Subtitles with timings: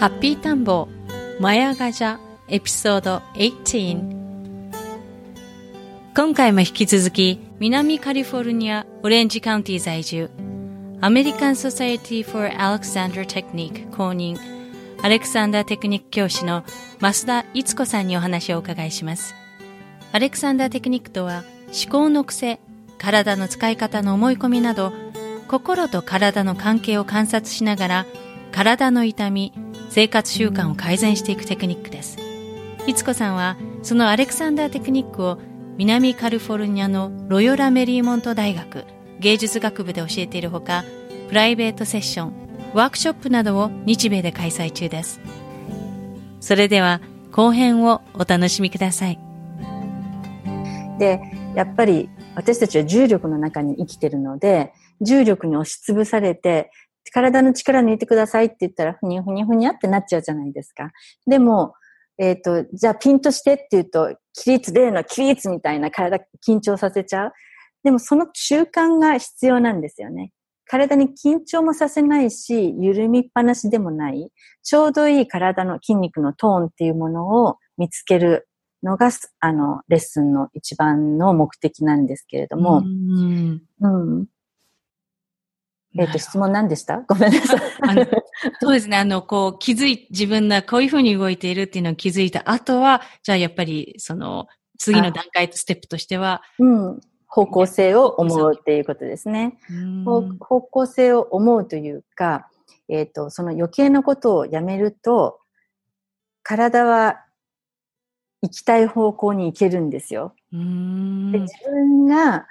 [0.00, 0.88] ハッピータンボ
[1.40, 2.16] マヤガジャ
[2.48, 4.72] エピソード18
[6.16, 10.30] 今回も引き続き南カリフォルニアオレンジカウンティ在住。
[11.02, 14.38] アメリカン・ソサエティ・フォー・アレクサンダー・テクニック公認。
[15.02, 16.64] アレクサンダーテクニック教師の
[17.00, 19.34] 増田逸子さんにお話をお伺いします。
[20.12, 22.58] アレクサンダーテクニックとは思考の癖
[22.96, 24.94] 体の使い方の思い込みなど
[25.46, 28.06] 心と体の関係を観察しながら
[28.50, 29.52] 体の痛み
[29.90, 32.16] 生活習慣を改善していくテクニックです。
[32.86, 35.38] いつこさんは、そのアレクサンダーテクニックを
[35.78, 38.84] 南カリフォルニアのロヨラ・メリーモント大学
[39.18, 40.84] 芸術学部で教えているほか、
[41.28, 42.32] プライベートセッション、
[42.72, 45.20] ワークショップなどを日米で開催中です。
[46.40, 47.00] それでは、
[47.32, 49.18] 後編をお楽しみください。
[51.00, 51.20] で、
[51.56, 56.70] やっぱり私たちは重力の中に生きてるので、重力に押しつぶされて、
[57.12, 60.90] 体の力抜いてくださいって言ったら、ふにゃふにゃふにゃってなっちゃうじゃないですか。
[61.26, 61.74] でも、
[62.18, 67.32] えっ、ー、と、じゃあピンとしてって言うと、起立、例の起立みたいな体緊張させちゃう。
[67.82, 70.32] でもその習慣が必要なんですよね。
[70.66, 74.30] 体に緊張もさせないし、緩みっぱなしでもない、
[74.62, 78.48] ちょうどいい体の筋肉のトーンっていうものを見つける
[78.82, 84.26] のが、あの、レッスンの一番の目的なんですけれども、うん、うん、
[85.98, 87.00] えっ、ー、と、質問何でした？
[87.08, 87.60] ごめんなさい。
[88.60, 88.96] そうですね。
[88.96, 94.46] あの、こう、気づい、自分がこういうふうに動いているっていうのを気づいた後は、じゃあやっぱり、その、
[94.78, 97.00] 次の段階、ステップとしては、うん。
[97.26, 99.58] 方向性を思うっていうことですね。
[100.04, 102.48] 方向性を思うというか、
[102.88, 105.38] えっ、ー、と、その余計なことをやめると、
[106.42, 107.24] 体は
[108.42, 110.34] 行きたい方向に行けるんですよ。
[110.52, 112.46] で自分が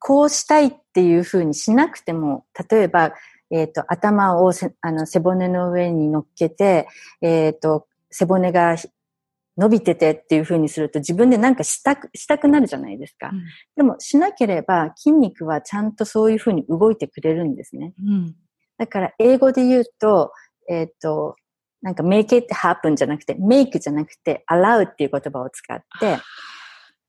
[0.00, 3.12] こうしたいっていうふうにしなくても、例えば、
[3.50, 6.88] えっ、ー、と、頭をあの背骨の上に乗っけて、
[7.20, 8.76] えっ、ー、と、背骨が
[9.56, 13.30] 伸びててっていうふうにすると自分でなんかしたく、したくなるじゃないですか。
[13.32, 13.44] うん、
[13.76, 17.92] でもしなければ筋肉はちゃんとそういうふうに動いてくれるんですね。
[18.02, 18.34] うん、
[18.78, 20.32] だから英語で言うと、
[20.68, 21.36] えっ、ー、と、
[21.82, 26.18] なんか make it happen じゃなくて make じゃなくて allow っていう言葉を使って、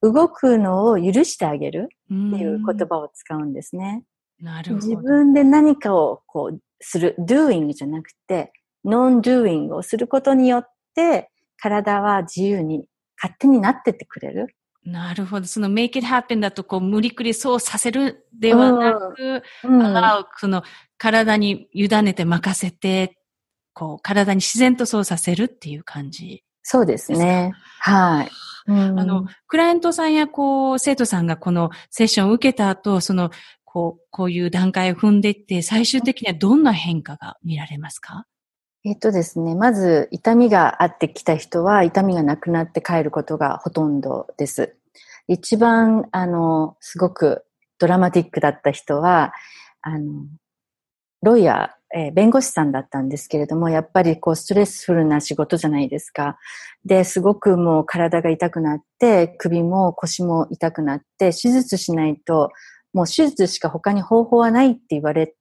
[0.01, 4.03] 動くのを許してあげるっていう言葉を使うんですね。
[4.39, 4.87] なるほど。
[4.87, 8.51] 自分で何かをこうする、doing じゃなくて、
[8.85, 12.85] non-doing をすることによって、体は自由に
[13.21, 14.55] 勝手になってってくれる。
[14.83, 15.45] なるほど。
[15.45, 20.63] その make it happen だとこう無理くりそうさせるではなく、うん、allow その
[20.97, 23.19] 体に委ねて任せて、
[23.73, 26.43] こう体に自然とそうさせるっていう感じ。
[26.63, 27.53] そうですね。
[27.79, 28.31] はい。
[28.67, 33.31] あの、クライアントさんや、こう、生徒さんがこのセッションを受けた後、その、
[33.63, 38.25] こう、こういう段階を踏んでいって、最終的にはどんな変化が見られますか？
[38.83, 44.75] えっとですね、まず痛みがあってきた人は痛みがなくなって帰ることがほとんどです。
[45.27, 47.45] 一番、あの、すごく
[47.77, 49.33] ドラマティックだった人は、
[49.81, 50.25] あの、
[51.21, 56.37] ロイヤー、えー、弁護士さんだったんですけれども、やっぱりこうストレスフルな仕事じゃないですか。
[56.85, 62.49] で、すごくもう体が痛くなって、首も腰も痛くなって、手術しないと、
[62.93, 65.33] もう手術しか他に方法はないって言われ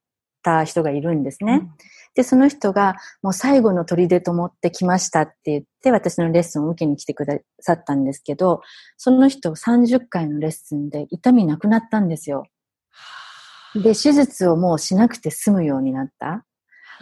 [0.43, 1.53] た人がいるんですね。
[1.53, 1.69] うん、
[2.15, 8.61] で、その人がもう最後の砦と思ってきましたって言って、私のレッスンを受けに来てくださったんですけど、
[8.97, 12.43] その人30回のレッスンで痛みなくなったんですよ。
[13.75, 16.45] で、手術をもうしなくて済むようになった。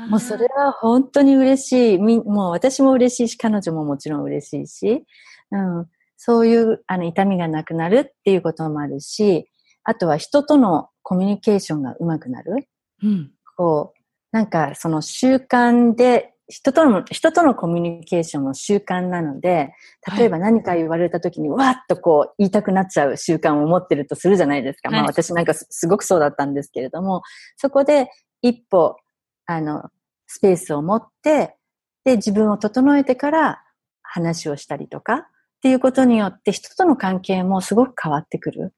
[0.07, 1.97] もうそれは本当に嬉しい。
[1.97, 5.05] もう私も嬉しいし、彼女ももちろん嬉しいし、
[5.51, 9.49] うん、そういうあの痛みがなくなるっていうこともあるし、
[9.83, 12.67] あとは人とのコミュニケーションが上手くなる。
[13.03, 13.99] うん、こう、
[14.31, 19.71] なんかその習慣で、人との、人とのコミュニケーションも習慣なので、
[20.17, 24.89] 例えば何か言われた時に、わーっとこう言いたくなっちゃう習慣を持ってるとするじゃないですか。
[24.89, 27.21] まあ私なんかすごくそうだったんですけれども、
[27.55, 28.09] そこで
[28.41, 28.97] 一歩、
[29.45, 29.89] あの、
[30.25, 31.55] スペースを持って、
[32.03, 33.61] で、自分を整えてから
[34.01, 35.25] 話をしたりとかっ
[35.61, 38.73] ていうことによって人との関係もすごく変わってくる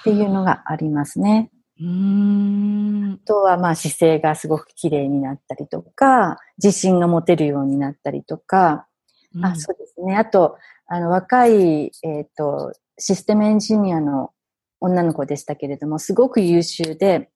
[0.00, 1.50] っていうのがありますね。
[1.80, 2.71] うん
[3.14, 8.86] あとはまあ姿勢がすごく綺麗になったりとか、自信が持てるようになったりとか、
[9.34, 10.16] うん、あそうですね。
[10.16, 10.56] あと、
[10.86, 14.30] あの若い、えっ、ー、と、システムエンジニアの
[14.80, 17.30] 女の子でしたけれども、すごく優秀で、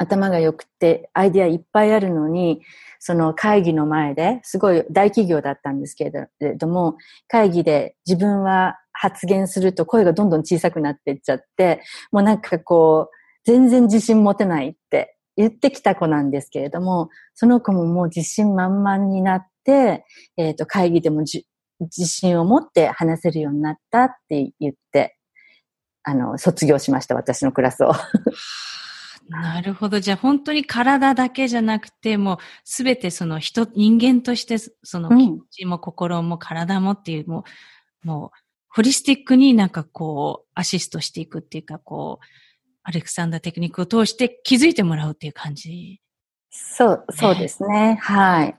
[0.00, 2.62] 頭が良くて、アイディアいっぱいあるのに、
[2.98, 6.10] その会議の前で、すごい大企業だったんですけ
[6.40, 6.96] れども、
[7.28, 11.82] 会議で自分は発言すると声がどんどん小さくなっていっちゃって、
[12.12, 20.04] もうなんかこう、全然自信持てないって言ってきた子なんですけれども、その子ももう自信満々になって、
[20.36, 21.44] えっ、ー、と、会議でも自
[22.06, 25.16] 信を持って話せるようになったって言って、
[26.02, 27.92] あの、卒業しました、私のクラスを。
[29.28, 30.00] なるほど。
[30.00, 37.44] じゃあ本当に体だけじゃなくて、もうすべてその人、人間として、その気持ちも心も体もっていう、も
[38.04, 38.30] う、もう、
[38.68, 42.24] ホリスティックになんかこう、アシストしていくっていうか、こう、
[42.82, 46.00] アレクサンダーテクニックを通して気づいてもらうっていう感じ。
[46.50, 47.98] そう、そうですね。
[48.00, 48.56] はい。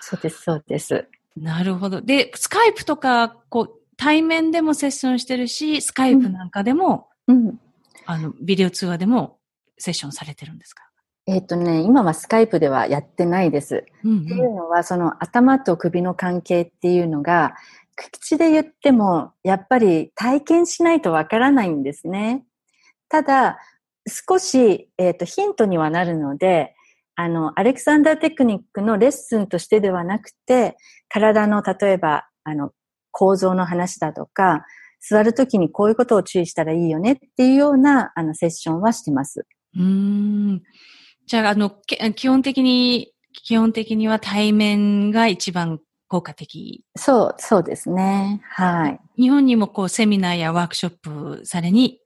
[0.00, 1.06] そうです、そうです。
[1.36, 2.00] なるほど。
[2.00, 7.60] で、スカイプとか、こう、対面でもセッションしてるし、スカイプなんかでも、うん、
[8.06, 9.38] あの、ビデオ通話でも
[9.76, 10.84] セッションされてるんですか？
[11.26, 13.84] えっ、とね、今はスカイプではやってないです。
[14.02, 17.54] うんうん、っていうのは、その頭と首の関係っていうのが、
[17.96, 22.44] 口で言っても、やっぱり体験しないとわからないんですね。
[23.08, 23.58] ただ、
[24.06, 26.74] 少し、えっ、ー、と、ヒントにはなるので、
[27.14, 30.76] あの、アレクサンダーテクニックのレッスンとしてではなくて、
[31.08, 32.72] 体の、例えば、あの、
[33.10, 34.64] 構造の話だとか、
[35.00, 39.46] 座るときにこういうことを注意したらいいよねっていうような、あの、セッションはしてます。
[39.76, 40.62] うん。
[41.26, 46.84] じゃあ、あの、基本的に、基本的には対面が一番効果的。
[46.96, 48.40] そう、そうですね。
[48.44, 49.00] はい。
[49.16, 52.00] 日本にもこうセミナーやワークショップされに、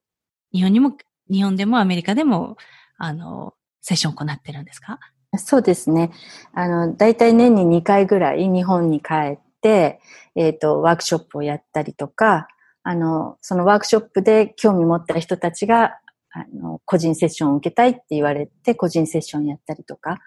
[0.52, 0.96] 日本にも、
[1.30, 2.56] 日本でもアメリカでも、
[2.98, 4.98] あの、セッション行ってるんですか？
[5.36, 6.10] そうですね。
[6.52, 10.00] あの、だいたい年に2回ぐらい日本に帰って、
[10.34, 12.48] えっ、ー、と、ワークショップをやったりとか、
[12.82, 15.98] あの、そのワークショップで興味持った人たちが
[16.32, 20.18] あの、個人セッションを受けたいって言われて、個人セッションやったりとか、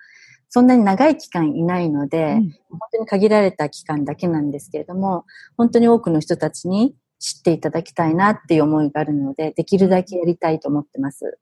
[0.50, 5.26] そんなに長い期間いないので、うん、本当に限られた期間だけなんですけれども、
[5.58, 11.40] 本当に多くの人たちに知っていただきたいなっていう思いがあるので、できるだけやりたいと思ってます。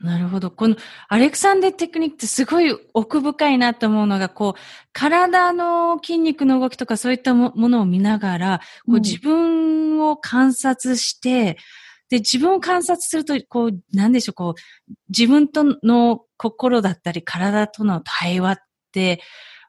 [0.00, 0.50] なるほど。
[0.50, 0.76] この
[1.08, 4.60] アレクサンデーテクニックってすごい奥深いなと思うのが、こう、
[4.92, 11.56] 体の筋肉の動きとかそういったものを見ながら、こう自分を観察して、
[12.10, 18.58] で、自分を観察すると、こう、なんでしょう、こう、自分との心だったり体との対話っ
[18.92, 19.22] て、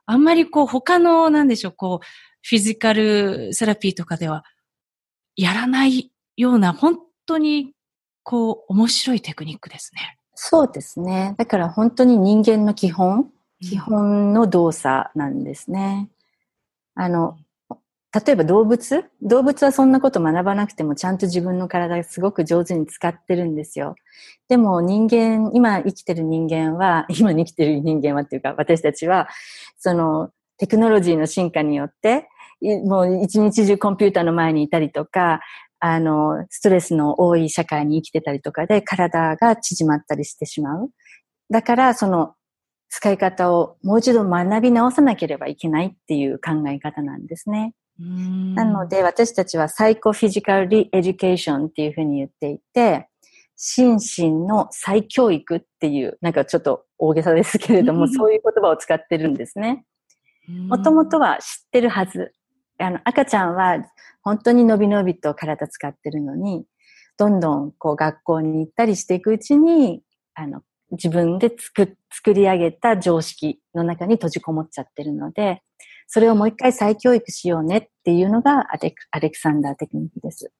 [0.05, 2.05] あんまりこう、他の、なんでしょう、こう、
[2.41, 4.43] フィジカルセラピーとかでは、
[5.35, 7.73] やらないような、本当に、
[8.23, 10.17] こう、面白いテクニックですね。
[10.35, 11.35] そうですね。
[11.37, 16.09] だから本当に人間の基本、基本の動作なんですね。
[16.95, 17.37] あの、
[18.13, 19.05] 例えば動物？
[19.23, 23.95] 動物はそんなこと学ばなくてもちゃんと自分の体すごく上手に使ってるんですよ。
[24.47, 29.29] でも人間、今生きてる人間は、 今に生きてる人間はっていうか私たちは、
[29.77, 32.29] そのテクノロジーの進化によって、
[32.85, 35.41] もう一日中コンピューターの前にいたりとか、
[35.79, 40.89] あの、ストレスの多い社会に生きてたりとかで体が縮まったりしてしまう。
[41.49, 42.35] だから、その
[42.89, 47.73] 使い方をもう一度学び直さなければいけないっていう考え方なんですね。
[47.99, 53.09] なので私たちは psychophysical re-education っていうふうに言っていて、
[53.55, 59.85] 心身の再教育っていう、なんかちょっと大げさですけれども、そういう言葉を使ってるんですね。
[60.67, 62.33] もともとは知ってるはず。
[62.83, 63.85] あの、赤ちゃんは
[64.21, 66.65] 本当にのびのびと体使ってるのに、
[67.17, 70.01] どんどんこう学校に行ったりしていくうちに、
[70.33, 70.61] あの、
[70.91, 75.61] 自分で作作り上げた常識の中に閉じこもっちゃってるので、
[76.07, 80.51] それをもう一回再教育しようねっていうのがアレクアレクサンダーテクニックです。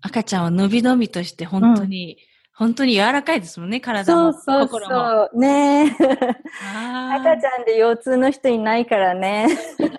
[0.00, 4.32] 赤ちゃんは伸び伸びとして本当に、うん、本当に柔らかいですもんね、体も。
[4.32, 5.38] そうそうそう。
[5.38, 9.48] ね赤ちゃんで腰痛の人いないからね。
[9.78, 9.90] 言っ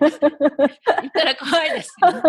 [1.12, 2.20] たら怖いですよ、ね。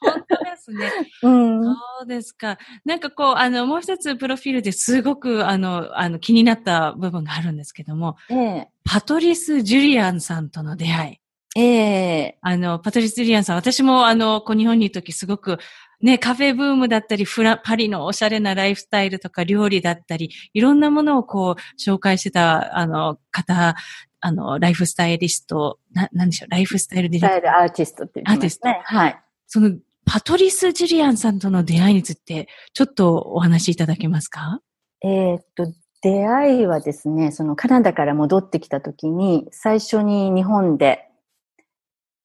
[0.00, 0.92] 本当ですね。
[1.22, 1.64] うん。
[1.64, 2.58] そそうですか。
[2.84, 11.18] なんかこう、あの、もう一つプロフィールですごく、あの、あの、気になった部分があるんですけども、ええ、パトリス・ジュリアンさんとの出会い。
[11.54, 15.58] ええあの、パトリス・ジュリアンさん、私もあの、こう日本にいるときすごく、
[16.00, 23.76] ね、カフェブームだったり、フラ、パリのおしゃれなライフスタイルとか料理だったり、いろんなものをこう、紹介してた、あの、方、
[24.20, 27.40] あの、ライフスタイリスト、な、なんでしょう、ライフスタイルディレクター。
[27.40, 28.68] スタイルアーティストっていう、ね、アーティスト。
[28.68, 29.22] はい。
[29.46, 34.60] その、パトリス・ジュリアンさんとの出会いについて、ちょっとお話しいただけますか？
[35.02, 41.08] えー、っと、出会いはですね、そのカナダから戻ってきた時に、最初に日本で、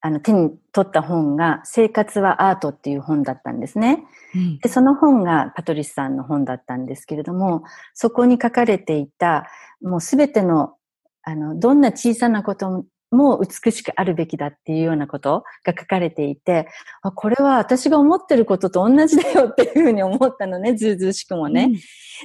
[0.01, 4.06] あの、手に取った本が、生活はアートっていう本だったんですね。
[4.36, 7.63] うん、で、その本がパトリスさんの本だったんですけれども、
[7.94, 9.48] そこに書かれていた、
[9.82, 10.75] もうすべての、
[11.24, 16.68] あの、どんな小さなことも美しくあるべきだっていうようなことが書かれていて、
[17.02, 21.66] あこれは私が思ってることと同じだよっていうふうに思ったのね、ずうずうしくもね。
[21.66, 21.80] うん、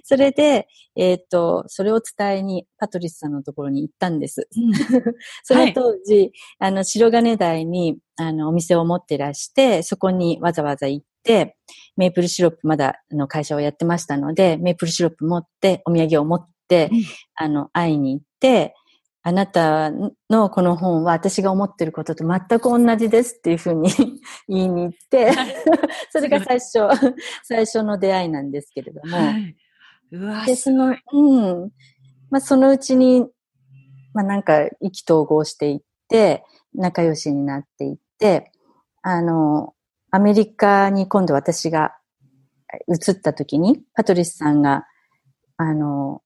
[0.05, 4.49] それで、えっ、ー、と、それを伝えにパトリスさんのところに行ったんです。
[4.57, 4.73] うん、
[5.45, 11.57] その当時、はい、あの、白金台に、あの、お店を持ってらして、そこにわざわざ行って、
[11.97, 17.03] メープルシロップまだの会社をやってましたので、メープルシロップ持って、お土産を持って、うん、
[17.37, 18.75] あの、会いに行って、
[19.25, 19.91] あなた
[20.31, 23.91] のこの本は私が思ってることと全く同じですっていうふうに
[24.49, 25.33] 言いに行って、
[26.11, 26.81] それが最初、
[27.45, 29.17] 最初の出会いなんですけれども。
[29.17, 29.57] はい、
[30.11, 31.71] うわで、その、うん。
[32.31, 33.27] まあ、そのうちに、
[34.13, 38.51] まあ、なんか意気投合していって、仲良しになっていって、
[39.03, 39.75] あの、
[40.11, 41.97] アメリカに今度私が
[42.89, 44.87] 移った時に、パトリスさんが、
[45.57, 46.23] あの、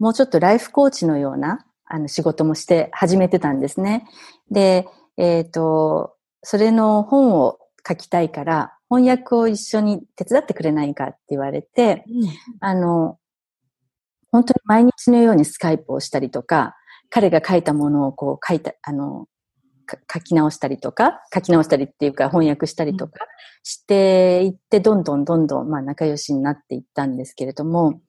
[0.00, 4.08] もうちょっとライフコーチのような、あの、仕事もして始めてたんですね。
[4.50, 12.28] で、えっ、ー、と、それの本を書きたいから、翻訳を一緒に手伝ってくれないかって言われて、うん、
[12.60, 13.18] あの、
[14.30, 16.76] 本当に毎日のようにスカイプをしたりとか、
[17.10, 19.26] 彼が書いたものをこう書いた、あの、
[20.12, 23.26] 書き直したりとか、書き直したりっていうか翻訳したりとか
[23.64, 28.00] していって、どんどんどんどんまあ仲良しになっていったんですけれども、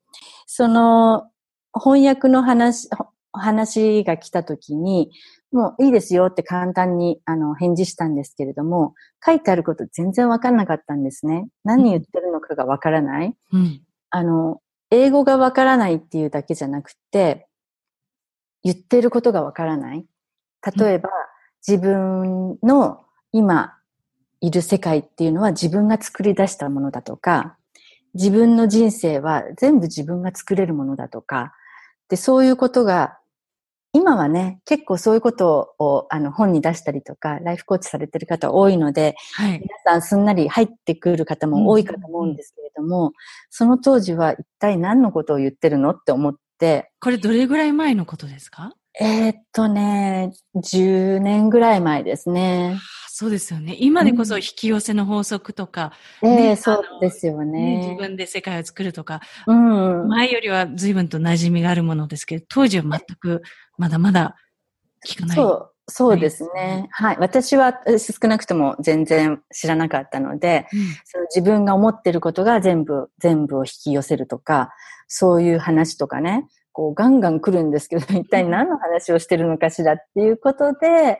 [0.45, 1.31] その
[1.73, 2.89] 翻訳の話、
[3.33, 5.11] 話が来た時に、
[5.51, 8.93] もういいですよって簡単にあの返事したんですけれども、
[9.25, 11.47] 書いてあること全然わかんなかったんですね。
[11.63, 13.35] 何言ってるのかがわからない。
[13.51, 17.47] うん、あの、英語がわからないっていうだけじゃなくて、
[18.63, 20.05] 言ってることがわからない。
[20.77, 21.15] 例えば、うん、
[21.67, 23.77] 自分の今
[24.41, 27.57] いる世界っていうのは自分が作り出したものだとか、
[28.13, 31.53] 自分の人生は全部自分が作れるものだとか、
[32.09, 33.17] で、そういうことが
[33.93, 43.11] 今はね、結構そういうことをあの本に出したりとか、ライフコーチされてる方多いので、はい、皆さんすんなり入ってくる方も多いかと思うんですけれども、うん、
[43.49, 46.91] その当時は一体何のことを言ってるのって思って。
[47.01, 48.73] これどれぐらい前のことですか？
[48.99, 52.77] えー、っとね、10年ぐらい前ですね。
[53.13, 53.77] そうですよね。
[53.79, 63.43] 今でこそ引き寄せの法則とか、うん、ね、えー、そうですよね、自分で世界を作るとか、うん、前よりは随分と馴染みがあるものですけど、当時は全く
[63.81, 64.35] まだまだ
[65.07, 65.35] 聞かない。
[65.35, 66.87] そう、そうですね。
[66.91, 67.17] はい。
[67.19, 74.69] 私は少なくとも全然知らなかったので、うん、その自分が思ってることが全部、全部を引き寄せるとか、
[75.07, 81.19] そういう話とかね、こうガンガン来るんですけど、一体何の話をしてるのかしらっていうことで、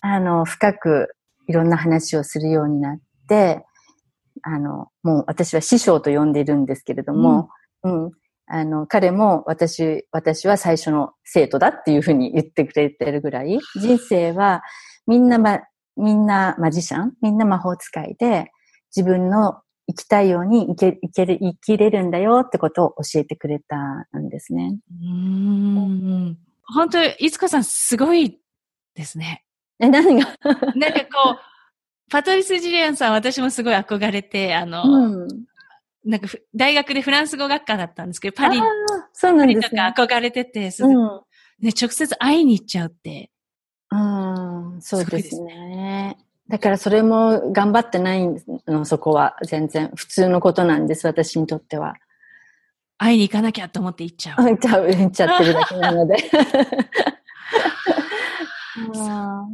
[0.00, 1.16] あの、深く
[1.48, 3.66] いろんな話をするようになって、
[4.42, 7.50] あの、もう私は師匠と呼んでいるんですけれども、
[7.82, 8.12] うん、うん、
[8.52, 14.62] あの、彼も私、私は最初の生徒だっていうふうに言ってくれてるぐらい、人生は
[15.06, 15.60] みんなま、
[15.96, 18.50] みんなマジシャン、みんな魔法使いで、
[18.94, 24.78] 自分の生きたいように生け生ける生きれるんだよってことを教えてくれたんですね。
[25.00, 26.38] うん。
[26.64, 28.40] 本当、いつかさんすごい
[28.96, 29.44] ですね。
[29.78, 30.26] え、何が？
[30.74, 31.38] なんかこう、
[32.10, 35.28] パトリス・ジュリアンさん私もすごい憧れて、あの、うん、
[36.04, 38.60] なんか大学でフランス語学科だったんですけど、パリ、
[39.12, 41.20] そうなんですね、パリとか憧れてて、うん、
[41.60, 43.30] ね、直接会いに行っちゃうって。
[43.90, 46.16] うん、そうですね。
[46.48, 48.26] だからそれも頑張ってない
[48.66, 49.36] の、そこは。
[49.44, 49.90] 全然。
[49.94, 51.96] 普通のことなんです、私にとっては。
[52.98, 54.42] 会いに行かなきゃと思って行っちゃう。
[54.42, 56.16] 行っちゃう、行っちゃってるだけなので。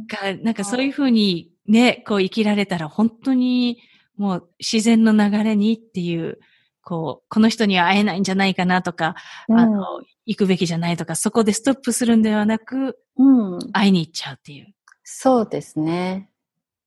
[0.07, 3.79] か、なんかそういうふうにね、こう生きられたら本当に
[4.17, 6.39] もう自然の流れにっていう、
[6.81, 9.15] こう、この人には会えないんじゃないかなとか、
[9.47, 14.73] うん、あの、行くべきじゃないとか、そこでストップするんではなく、うん、会いに行っちゃうっていう。
[15.03, 16.29] そうですね。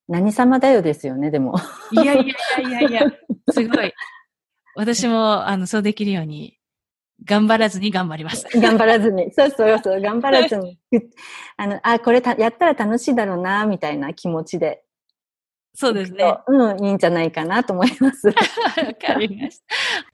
[0.07, 1.55] 何様だよですよね、でも。
[1.91, 2.27] いやいやい
[2.71, 3.01] やいやいや、
[3.51, 3.93] すごい。
[4.75, 6.57] 私も、あの、そうできるように、
[7.23, 8.45] 頑張らずに頑張ります。
[8.59, 9.31] 頑張らずに。
[9.31, 10.79] そうそうそう、頑張らずに。
[11.57, 14.83] あの、あ、これやったら楽しいだろうな、みたいな気持ちで。
[15.73, 16.35] そうですね。
[16.47, 18.27] うん、いいんじゃないかなと思います。
[18.27, 19.63] わかりました。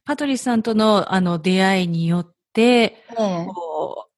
[0.05, 4.11] パトリスさんとの、あの、出会いによって、ええ、こう、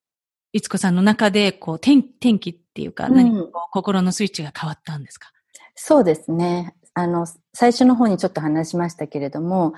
[0.51, 5.31] いつこさんの中で、こう、天天気っていうか、うん、何か心のスイッチが変わったんですか？
[5.75, 6.75] そうですね。
[6.93, 9.73] あの、最初の方にちょっと話しましたけれども、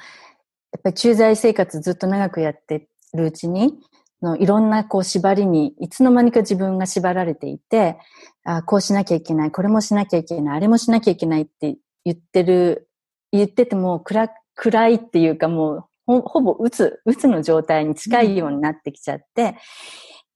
[0.74, 3.78] やっぱり駐在生活ずっと長くやってるうちに、
[4.22, 7.98] のいろんなこう縛りにいつの間にか自分が縛られていて、
[8.44, 12.90] あこうしなきゃいけない、これもしなきゃいけない、あれもしなきゃいけないって言ってる、
[13.32, 19.56] 言ってても暗暗いっていうかもうほほぼうつ、うつの状態に近いようになってきちゃって、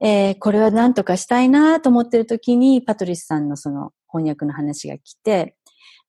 [0.02, 5.56] うん、えー、これは何とかしたいなと思ってる時にパトリスさんのその翻訳の話が来て、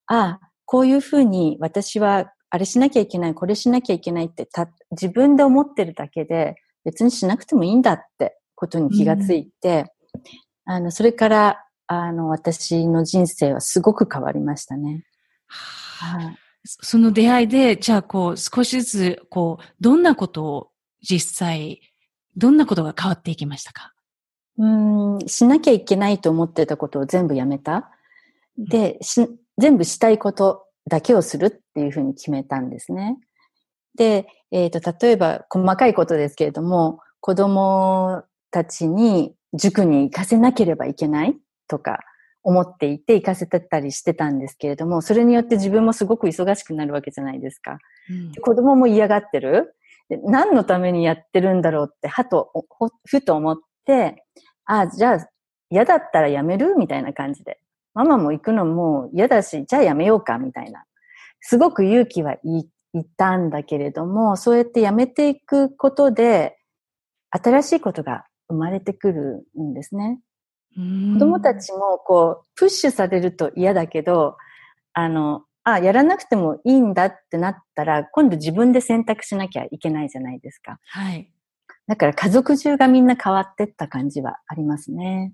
[0.07, 6.55] ああ、こういうふうに私はあれしなきゃいけない、これしなきゃいけないってた自分で思ってるだけで
[6.87, 9.91] 別にしなくてもいいんだってことに気がついて、
[10.65, 15.03] うん、あの、それから、あの、私の人生はすごく変わりましたね。
[15.47, 16.37] はい。
[16.63, 21.81] その出会いで、じゃあこう、少しずつ、こう、どんなことを実際、
[22.37, 23.93] どんなことが変わっていきましたか？
[24.57, 24.65] う
[25.17, 27.91] ん、しなきゃいけないと思ってたことを全部やめた？
[28.57, 29.27] で、し、
[29.57, 33.17] 全部したいことだけをするっていうふうに決めたんですね。
[33.97, 41.35] で、えっ、ー、と、例えば細かいことですけれども、子供たちに塾に行かせなければいけない
[41.67, 41.99] とか
[42.43, 47.79] 思っていて行かせてたりしてたんですけれども、それによって自分もすごく忙しくなるわけじゃないですか。
[48.09, 49.75] うん、子供も嫌がってる
[50.09, 50.17] で。
[50.23, 52.51] 何のためにやってるんだろうって、はと、
[53.05, 54.23] ふと思って、
[54.65, 55.27] ああ、じゃあ
[55.69, 56.75] 嫌だったらやめる？
[56.77, 57.59] みたいな感じで。
[57.93, 60.37] ママも行くのも嫌だし、じゃあやめようか？
[60.37, 60.85] みたいな。
[61.41, 62.67] すごく勇気はい
[63.05, 66.57] たんだけれども、そうやってやめていくことで、
[67.31, 70.19] 新しいことが生まれてくるんですね。
[70.75, 74.37] 子供たちもこう、プッシュされると嫌だけど、
[74.93, 80.79] あの、あ、やらなくてもいいんだってなったら、今度自分で選択しなきゃいけないじゃないですか。
[80.85, 81.31] はい。
[81.87, 85.33] だから家族中がみんな変わってった感じはありますね。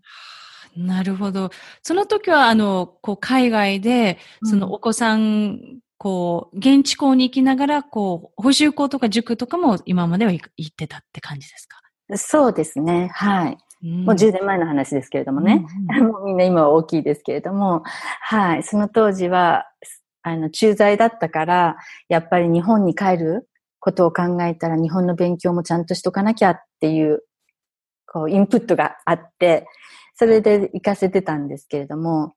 [0.76, 1.52] なるほど。
[1.84, 11.80] その時は、あの、こう、海外で、そのお子さん、こう、現地校に行きながら、こう、補習校とか塾とかも今までは行ってたって感じですか？
[12.18, 13.10] そうですね。
[13.14, 13.58] はい。
[13.82, 15.66] もう10年前の話ですけれどもね。
[15.90, 17.84] うんうん、 もうみんな今は大きいですけれども、
[18.20, 18.64] はい。
[18.64, 19.66] その当時は、
[20.24, 21.78] あの、駐在だったから、
[22.10, 23.48] やっぱり日本に帰る
[23.80, 27.22] ことを考えたら、日本の勉強もちゃんとしとかなきゃっていう、
[28.08, 29.68] こう、インプットがあって、
[30.16, 32.36] それで行かせてたんですけれども、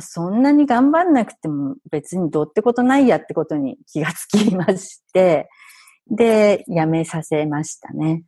[0.00, 5.48] そんなに頑張んなくても別にどうってことないやってことに気がつきまして、
[6.10, 8.24] で、辞めさせましたね。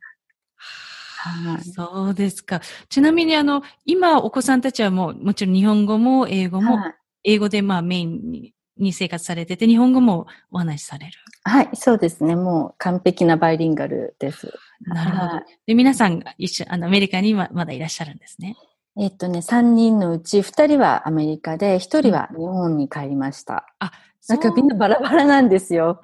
[1.21, 2.61] はい、そうですか。
[2.87, 11.13] ちなみにあの、今お子さんたちはもうもちろん日本語も英語も、はい、英語でまあメインにに生活されてて、日本語もお話しされる。
[11.43, 12.35] はい、そうですね。
[12.35, 14.51] もう完璧なバイリンガルです。
[14.81, 15.45] なるほど。
[15.67, 18.55] で、皆さんが一緒、あの、アメリカにままだいらっしゃるんですね。
[18.97, 23.65] えっとね、3人のうち2人はアメリカで、1人は日本に帰りました。
[23.79, 23.91] あ、
[24.27, 26.01] なんかみんなバラバラなんですよ。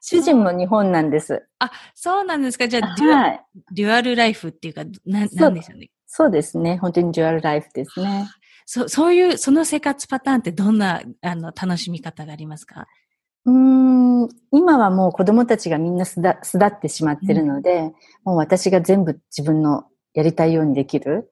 [0.00, 1.46] 主人も日本なんです。
[1.60, 2.68] あ、そうなんですか。
[2.68, 5.90] じゃあ、デュア,、はい、デュアルライフっていうか、な、なんですよね。
[6.06, 6.76] そうですね。
[6.76, 8.28] 本当にデュアルライフですね。
[8.66, 12.86] そそういう、その生活パターンってどんな、あの、楽しみ方がありますか？
[13.44, 16.30] うん、今はもう子供たちがみんな巣立
[16.64, 17.84] ってしまってるので、うん、
[18.24, 21.31] もう私が全部自分のやりたいようにできる。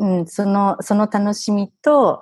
[0.00, 2.20] うん、その、その楽しみと、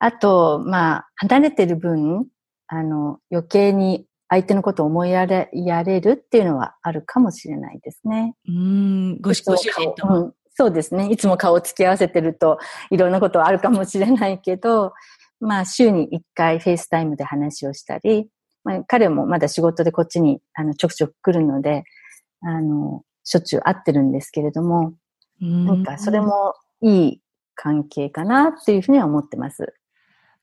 [0.00, 2.26] あと、まあ、離れてる分、
[2.66, 8.34] あの、余計に相手のことを思いやれ、やれるっていうのはあるかもしれないですね。
[8.48, 10.32] うん、ご主人と、うん。
[10.54, 11.08] そうですね。
[11.10, 12.58] いつも顔を付き合わせてると、
[12.90, 14.92] いろんなことはあるかもしれないけど、
[15.38, 18.28] まあ、週に一回フェイスタイムで話をしたり、
[18.64, 21.84] まあ、彼もまだ仕事でこっちに、あの、ちょくちょく来るので、
[22.40, 24.94] あの、しょっちゅう会ってるんですけれども、
[25.44, 27.20] んなんか、それもいい
[27.54, 29.74] 関係かなっていうふうには思ってます。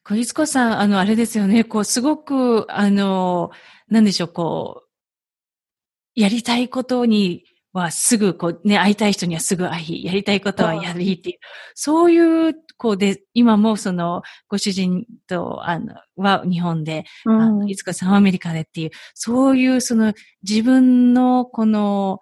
[0.03, 3.51] 小律子さん、あの、あれですよね、こう、すごく、あの、
[3.89, 4.89] なんでしょう、こう、
[6.15, 11.37] やりたいことにはすぐ、こう、ね、会いたい人にはすぐ会い、やりたいことはやりっていう、
[11.75, 20.13] そういう、こうで、今もその、ご主人と、あの、は日本で、うん、あの、いつかさんはアメリカでっていう、そういうその、
[20.47, 22.19] 自分のこの、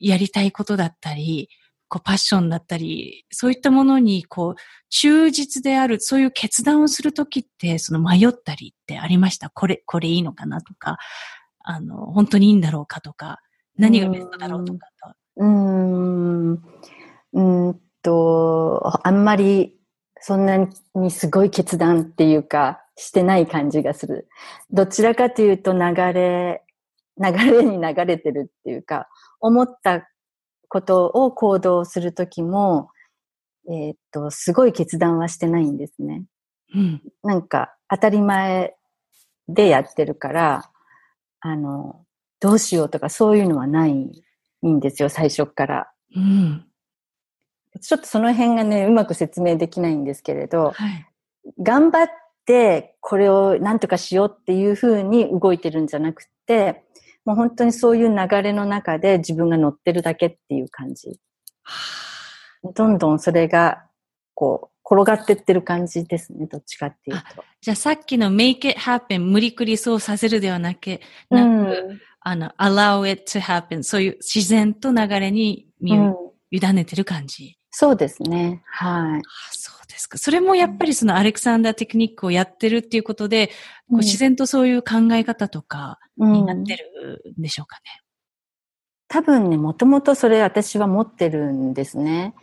[0.00, 1.48] やりたいことだったり、
[1.88, 4.54] こう、パッションだったり、そういったものに、こう、
[4.90, 9.50] 忠実である、そういう決断をするときって、その迷ったりってありました？
[9.50, 10.98] これ、これいいのかなとか、
[11.60, 13.40] あの、本当にいいんだろうかとか、
[13.76, 15.14] 何がベストだろうとかと。
[15.36, 16.62] うん、
[17.32, 19.78] うんと、あんまり
[20.20, 20.56] そんな
[20.94, 24.28] にすごい決断っていうか、してない感じがする。
[24.70, 26.64] どちらかというと流れ、
[27.22, 29.08] 流れに流れてるっていうか、
[29.40, 30.07] 思った
[30.68, 32.90] ことを行動するときも、
[33.68, 36.24] えー、っと、すごい決断はしてないんですね。
[36.74, 38.76] うん、なんか、当たり前
[39.48, 40.70] でやってるから、
[41.40, 42.04] あの、
[42.40, 43.92] どうしようとかそういうのはない
[44.66, 45.90] んですよ、最初から。
[46.14, 46.66] うん、
[47.80, 51.06] ちょっとその辺がね、うまく説明できないんですけれど、はい、
[51.60, 52.08] 頑張っ
[52.46, 56.84] てこれを何とかしようっていうふうに動いてるんじゃなくて、
[57.28, 61.20] もう本当にそういう流れの中で自分が乗ってるだけっていう感じ。
[62.74, 63.84] どんどんそれが、
[64.32, 67.44] こう、転がってってる感じですね、どっちかっていうと。
[67.60, 77.57] じゃあさっきの make it happen 無理くりそうさせるではなく、なく、うん、あの、allow it to happen そういう自然と流れに身を委ねてる感じ。
[77.68, 78.62] うんそうですね。
[78.66, 79.22] はい。
[79.50, 80.16] そうですか。
[80.18, 83.50] それもやっぱりそのアレクサンダーテクニックをやってるっていうことで、
[83.90, 87.82] うん、こう自然とそういう考え方とかになってるんでしょうかね。
[89.10, 92.34] うん、多分ね、もともとそれ私は持ってるんですね。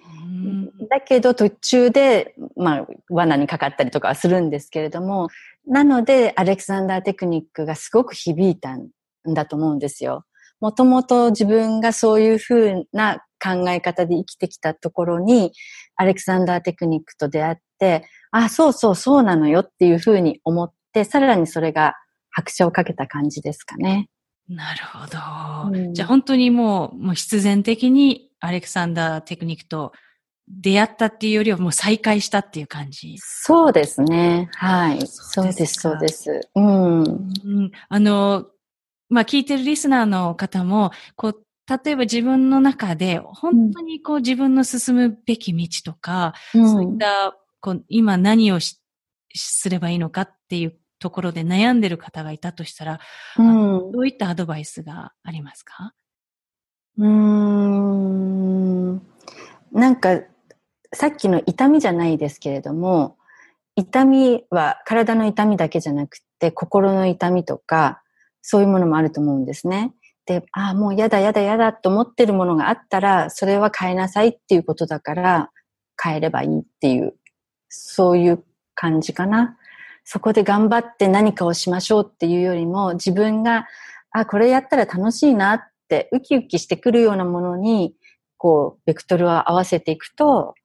[0.89, 5.29] だけど途中で、まあ、罠にかかったりとかはするんですけれども、
[5.67, 8.89] なので、アレクサンダーテクニックがすごく響いたん
[9.33, 10.25] だと思うんですよ。
[10.59, 15.52] もともと自分がそういうふうな考え方で生きてきたところに、
[15.95, 21.93] アレクサンダーテクニックと出会って、あ、そうそうそうなのよっていうふうに思って、さらにそれが
[22.32, 24.10] 拍車をかけた感じですかね。
[24.48, 25.78] なるほど。
[25.78, 29.91] うん、じゃあ本当にもう、もう必然的にアレクサンダーテクニックと
[30.48, 33.15] 出会ったっていうよりはもう再会したっていう感じ？
[33.17, 34.50] そうですね。
[34.54, 35.08] はい。
[35.08, 36.41] そうです、そうです。
[36.54, 37.04] うん。
[37.04, 38.45] うん、あの、
[39.10, 48.80] まあ聞いてるリスナーの方も、こう、例えば自分の中で、本当にこう自分の進むべき道とか、うん、そういった、こう、今何をす
[49.69, 52.99] ればいいのかっていうところで悩んでる方がいたとしたら、
[53.38, 55.93] うん、どういったアドバイスがありますか？
[56.97, 59.01] うーん。
[59.71, 60.21] なんか、
[60.93, 63.17] さっきの痛みじゃないですけれども、
[63.75, 68.01] 痛みは体の痛みだけじゃなくて、心の痛みとか、
[68.41, 69.93] そういうものもあると思うんですね。
[70.25, 75.51] で、ああ、もうやだやだやだと思ってるものがあったら、それは変えなさいっていうことだから、
[76.01, 77.15] 変えればいいっていう、
[77.69, 79.57] そういう感じかな。
[80.03, 83.67] そこで頑張って何かをしましょうっていうよりも、自分が、
[84.11, 87.95] あ、これやったら楽しいなって、ウキウキしてくるようなものに、
[88.38, 90.55] こう、ベクトルを合わせていくと、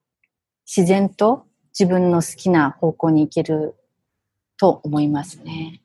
[0.66, 1.46] 自然と
[1.78, 3.74] 自分の好きな方向に行ける
[4.56, 5.80] と思いますね。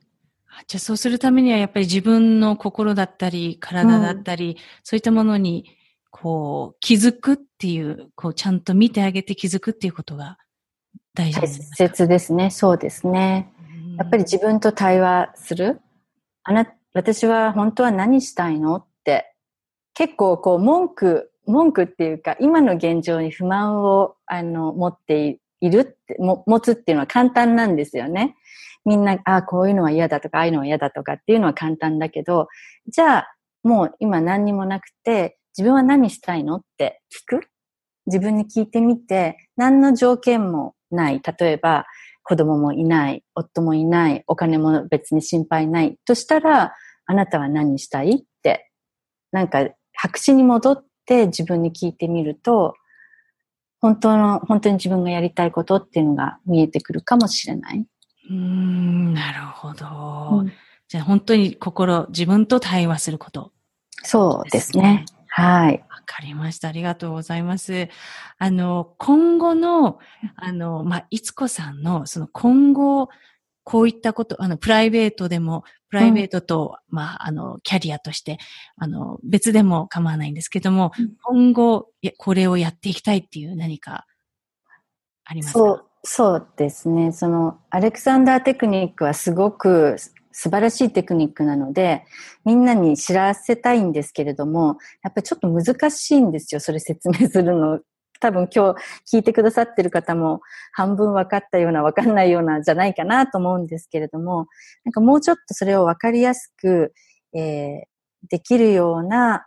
[0.68, 5.66] じゃあそうするためにはやっぱり自分の心だったり、体だったり、うん、そういったものに、
[6.10, 10.38] こう、気づくっていう、こう、ちゃんと見てあげて気づくっていうことが
[11.14, 12.50] 大事です大切ですね。
[12.52, 13.52] そうですね。
[13.98, 15.82] やっぱり自分と対話する。
[16.44, 18.76] あな、私は本当は何したいの？
[18.78, 19.36] って、
[19.94, 28.36] 結構こう、文句、文句っていうか、今の現状に不満を、あの、持っているって、も持つっていうのは簡単なんですよね。
[28.86, 32.48] みんな、ああ、こういうのは嫌だとか、ああいうのは嫌だとかっていうのは簡単だけど、
[32.88, 37.48] じゃあ、もう今何にもなくて、自分は何したいのって聞く？
[38.06, 41.22] 自分に聞いてみて、何の条件もない。
[41.40, 41.86] 例えば、
[42.22, 46.74] 子供もいない、夫もいない、お金も別に心配ないとしたら、
[47.08, 48.18] あなたは何したい？
[48.18, 48.70] って、
[49.32, 52.76] なんか白紙に戻って自分に聞いてみると、
[53.86, 57.86] 本当の、本当に自分がやりたいことっていうのが見えてくるかもしれない。
[58.32, 60.40] うん、なるほど。
[60.40, 60.52] うん、
[60.88, 63.52] じゃあ本当に心、自分と対話すること、
[64.02, 65.06] そうですね。
[65.28, 65.86] はい。
[65.88, 66.68] わかりました。
[66.68, 67.90] ありがとうございます。
[68.40, 70.00] あの、今後の、
[70.36, 73.10] あの、まあ、いつこさんの、その今後、
[73.66, 78.38] こういったこと、あの、プライベートでも、プライベートと、うん、まあ、あの、キャリアとして、
[78.78, 84.06] あの、別でも構わないんですけども、うん、今後、これをやっていきたいっていう何か、
[85.26, 85.60] ありますか？
[85.60, 87.12] そうそうですね。
[87.12, 89.96] その、アレクサンダーテクニックはすごく
[90.32, 92.06] 素晴らしいテクニックなので、
[92.44, 97.80] みんなに知らせたいんですけれども、やっぱりちょっと難しいんですよ、それ説明するの。
[98.20, 100.42] 多分今日聞いてくださってる方も
[100.74, 104.48] 半分分かったような分かんないようなじゃないかなと思うんですけれども、
[104.84, 106.94] なんかもうちょっとそれを分かりやすく、
[107.34, 109.46] えー、できるような、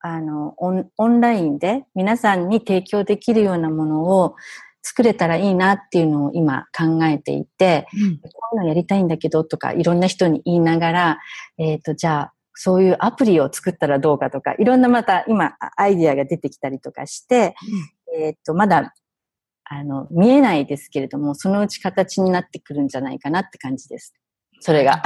[0.00, 4.36] あのオン、オンラインで皆さんに提供できるようなものを
[4.82, 11.18] 作れたらいいなっていうのを今考えていて、うん、こういうのやりたいんだけどとかいろんな人に言いながら、
[11.58, 17.54] えっ、ー、と、じゃあそういうアプリを作ったらどうかとか、いろんなまた今アイディアが出てきたりとかして、
[18.12, 18.92] うん、えっと、まだ、
[19.62, 24.12] あの、見えないですけれども、そのうち形になってくるんじゃないかなって感じです。
[24.58, 25.00] それが。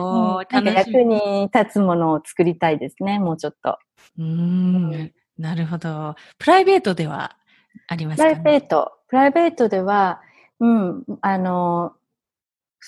[0.00, 3.78] おな んか役に立つものを作りたいですね、もうちょっと。
[4.18, 6.16] うん、なるほど。
[6.36, 7.36] プライベートでは
[7.86, 8.92] ありますか、ね、プライベート。
[9.06, 10.20] プライベートでは、
[10.58, 11.92] うん、あの、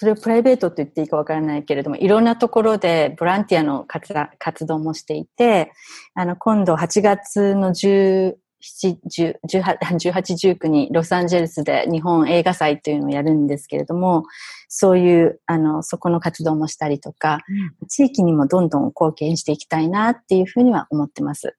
[0.01, 5.73] それをプライベートと言っていいかわからないけれども、いろんなところでボランティアの活動もしていて、
[6.15, 14.23] あの、今度8月の17、18、19 にロサンゼルスで日本映画祭というのをやるんですけれども、
[14.69, 17.41] そういう、あの、そこの活動もしたりとか、
[17.81, 21.57] うん、地域にもどんどん貢献していきたいなっていうふうには思ってます。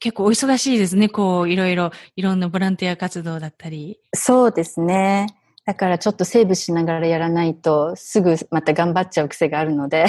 [0.00, 1.08] 結構お忙しいですね。
[1.08, 4.00] こう、いろいろ、いろんなボランティア活動だったり。
[4.14, 5.28] そうですね。
[5.70, 10.04] だからちょっとセーブしながらやらないとすぐまた頑張っちゃう癖があるので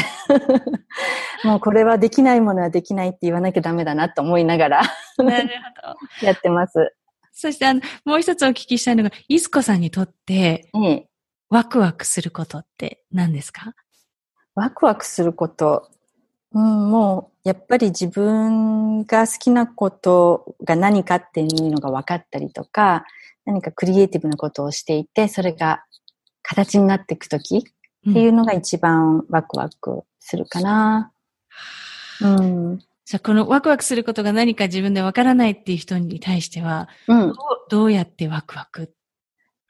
[1.46, 4.82] もうこれはできないものはできないって言わなきゃダメだなと思いながら
[5.20, 5.50] なる
[5.84, 5.98] ほど。
[6.26, 6.96] やってます。
[7.32, 10.68] そしてあの、もう一つお聞きしたいのが、いつこさんにとって、
[11.50, 13.76] ワクワクすることって何ですか？
[14.56, 15.92] ワクワクすること。
[16.54, 23.06] うん、もう、やっぱり自分が好きなことが何かっていうのが分かったりとか、
[23.46, 25.84] 何かクリエイティブなことをしていて、それが
[26.44, 27.62] 形になっていくときっ
[28.14, 31.12] ていうのが一番ワクワクするかな。
[32.22, 32.80] うん。
[33.04, 37.36] じゃあ、このワクワクすることが何か自分でわからないっていう人に対しては、うん、どう
[37.70, 38.94] どうやってワクワク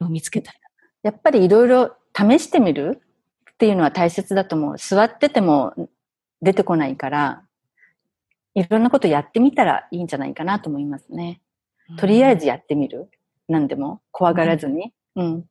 [0.00, 0.58] を見つけたら？
[1.02, 3.00] やっぱりいろいろ試してみる
[3.52, 4.76] っていうのは大切だと思う。
[4.78, 5.74] 座ってても
[6.40, 7.42] 出てこないから、
[8.54, 11.40] いろんなことやってみたらいいんじゃないかなと思いますね。
[11.98, 13.10] とりあえずやってみる。
[13.52, 14.92] 何でも怖がらずに。
[15.14, 15.44] うん。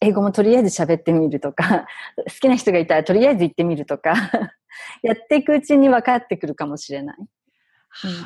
[0.00, 1.86] 英語もとりあえず喋ってみるとか、
[2.26, 4.14] 好きな人がいたらとりあえず行ってみるとか、
[5.02, 7.16] やっていくうちに分かってくるかもしれない。
[7.18, 7.22] う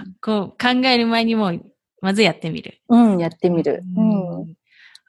[0.09, 1.52] ん、こう考える前にも、
[2.00, 2.80] まずやってみる。
[2.88, 3.85] うん、やってみる。
[3.96, 4.56] うん。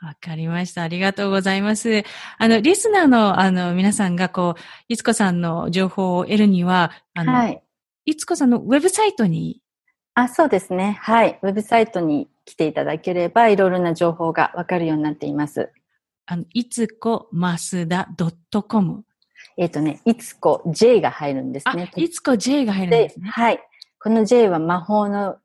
[0.03, 0.83] わかりました。
[0.83, 2.03] ありがとうございます。
[2.37, 7.63] あの、リスナーの、あの、皆さんが、こう、いつこさんの情報を得るには、あの、はい。
[8.05, 9.61] いつこさんのウェブサイトに
[10.13, 10.97] あ、そうですね。
[11.01, 11.39] はい。
[11.41, 15.71] ウェブサイトに来ていただければ、いろいろな情報がわかるようになっています。
[16.25, 18.07] あの、いつこますだ
[18.67, 19.03] .com。
[19.57, 21.91] えっ、ー、とね、いつこ J が入るんですね。
[21.95, 23.29] いつこ J が入るんですね。
[23.29, 23.59] はい。
[23.99, 25.37] この J は魔法の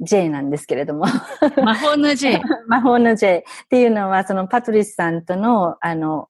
[0.00, 1.06] J なんですけれども。
[1.64, 2.40] 魔法の J。
[2.68, 6.28] 魔法の J っていうのは、そのパトリスさんとの、あの、